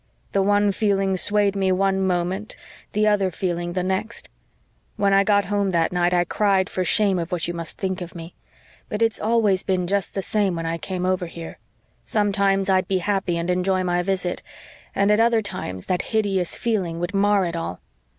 [0.31, 2.55] The one feeling swayed me one moment;
[2.93, 4.29] the other feeling the next.
[4.95, 8.01] When I got home that night I cried for shame of what you must think
[8.01, 8.33] of me.
[8.89, 11.59] But it's always been just the same when I came over here.
[12.03, 14.41] Sometimes I'd be happy and enjoy my visit.
[14.95, 17.79] And at other times that hideous feeling would mar it all.